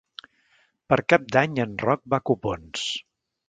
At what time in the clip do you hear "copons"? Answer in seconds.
2.33-2.91